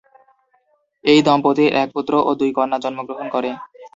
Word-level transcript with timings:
এই 1.03 1.19
দম্পতির 1.27 1.69
এক 1.81 1.89
পুত্র 1.95 2.13
ও 2.21 2.31
দুই 2.39 2.51
কন্যা 2.57 2.77
জন্মগ্রহণ 2.83 3.27
করে। 3.35 3.49